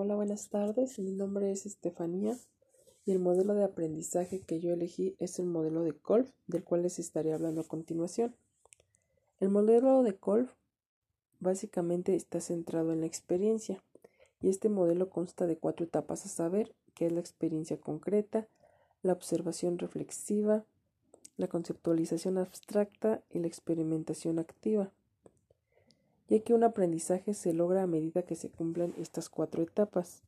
[0.00, 1.00] Hola, buenas tardes.
[1.00, 2.38] Mi nombre es Estefanía
[3.04, 6.82] y el modelo de aprendizaje que yo elegí es el modelo de Kolf, del cual
[6.82, 8.32] les estaré hablando a continuación.
[9.40, 10.52] El modelo de Kolf
[11.40, 13.82] básicamente está centrado en la experiencia
[14.40, 18.46] y este modelo consta de cuatro etapas a saber, que es la experiencia concreta,
[19.02, 20.64] la observación reflexiva,
[21.36, 24.92] la conceptualización abstracta y la experimentación activa
[26.28, 30.22] ya que un aprendizaje se logra a medida que se cumplan estas cuatro etapas.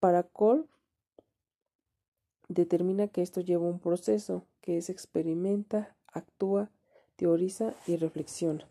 [0.00, 0.66] Para Kolb,
[2.48, 6.70] determina que esto lleva un proceso, que es experimenta, actúa,
[7.16, 8.68] teoriza y reflexiona.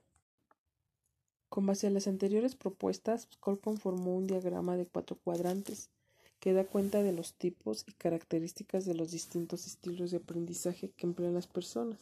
[1.50, 5.90] Con base a las anteriores propuestas, Kolb conformó un diagrama de cuatro cuadrantes
[6.40, 11.08] que da cuenta de los tipos y características de los distintos estilos de aprendizaje que
[11.08, 11.98] emplean las personas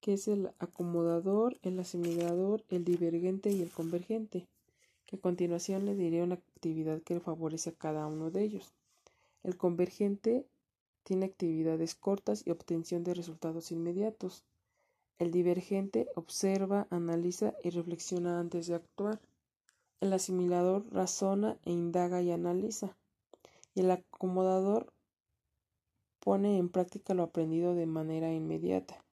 [0.00, 4.46] que es el acomodador, el asimilador, el divergente y el convergente,
[5.06, 8.72] que a continuación le diré una actividad que favorece a cada uno de ellos.
[9.42, 10.46] El convergente
[11.02, 14.44] tiene actividades cortas y obtención de resultados inmediatos.
[15.18, 19.20] El divergente observa, analiza y reflexiona antes de actuar.
[20.00, 22.96] El asimilador razona e indaga y analiza.
[23.74, 24.92] Y el acomodador
[26.20, 29.04] pone en práctica lo aprendido de manera inmediata.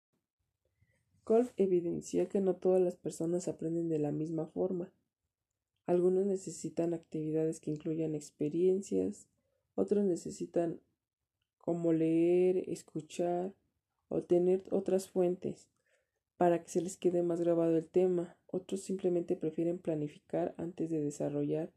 [1.27, 4.93] Kolf evidencia que no todas las personas aprenden de la misma forma.
[5.85, 9.27] Algunos necesitan actividades que incluyan experiencias,
[9.75, 10.79] otros necesitan
[11.57, 13.53] como leer, escuchar
[14.07, 15.67] o tener otras fuentes
[16.37, 18.37] para que se les quede más grabado el tema.
[18.49, 21.73] Otros simplemente prefieren planificar antes de desarrollar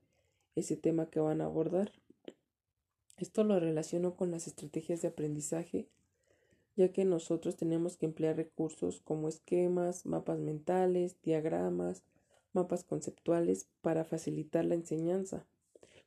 [0.55, 1.91] ese tema que van a abordar.
[3.17, 5.89] Esto lo relaciono con las estrategias de aprendizaje
[6.77, 12.05] ya que nosotros tenemos que emplear recursos como esquemas, mapas mentales, diagramas,
[12.53, 15.47] mapas conceptuales para facilitar la enseñanza.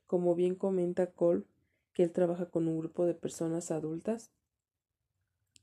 [0.06, 1.44] Como bien comenta Cole,
[1.92, 4.30] que él trabaja con un grupo de personas adultas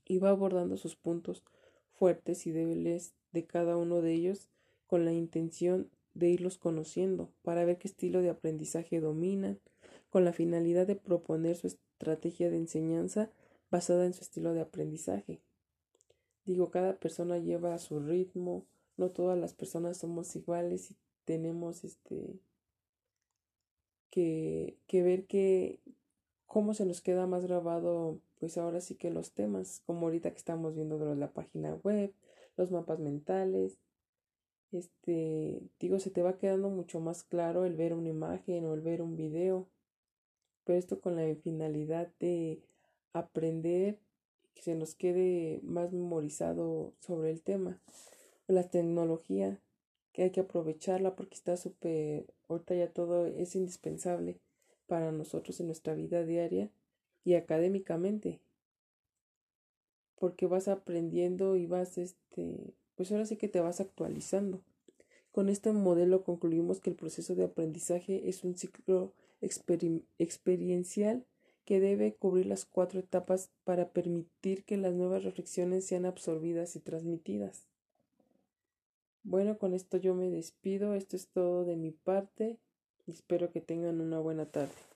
[0.04, 1.44] y va abordando sus puntos
[1.92, 4.50] fuertes y débiles de cada uno de ellos
[4.86, 9.58] con la intención de irlos conociendo para ver qué estilo de aprendizaje dominan,
[10.10, 13.30] con la finalidad de proponer su estrategia de enseñanza
[13.72, 15.40] basada en su estilo de aprendizaje.
[16.44, 18.66] Digo, cada persona lleva a su ritmo,
[18.96, 22.38] no todas las personas somos iguales y tenemos este
[24.10, 25.80] que, que ver que
[26.46, 30.36] cómo se nos queda más grabado, pues ahora sí que los temas, como ahorita que
[30.36, 32.12] estamos viendo de la página web,
[32.58, 33.78] los mapas mentales,
[34.70, 38.82] este, digo, se te va quedando mucho más claro el ver una imagen o el
[38.82, 39.66] ver un video,
[40.64, 42.62] pero esto con la finalidad de
[43.12, 43.98] aprender
[44.54, 47.80] que se nos quede más memorizado sobre el tema.
[48.46, 49.60] La tecnología,
[50.12, 54.38] que hay que aprovecharla porque está súper, ahorita ya todo es indispensable
[54.86, 56.70] para nosotros en nuestra vida diaria
[57.24, 58.40] y académicamente.
[60.16, 64.62] Porque vas aprendiendo y vas, este, pues ahora sí que te vas actualizando.
[65.32, 71.24] Con este modelo concluimos que el proceso de aprendizaje es un ciclo experiencial
[71.64, 76.80] que debe cubrir las cuatro etapas para permitir que las nuevas reflexiones sean absorbidas y
[76.80, 77.66] transmitidas.
[79.22, 80.94] Bueno, con esto yo me despido.
[80.94, 82.58] Esto es todo de mi parte
[83.06, 84.91] espero que tengan una buena tarde.